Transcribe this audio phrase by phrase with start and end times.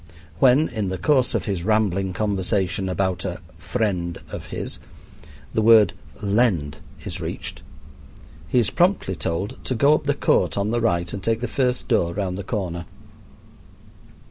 [0.39, 4.79] When, in the course of his rambling conversation about a "friend" of his,
[5.53, 5.93] the word
[6.23, 7.61] "lend" is reached,
[8.47, 11.47] he is promptly told to go up the court on the right and take the
[11.47, 12.87] first door round the corner.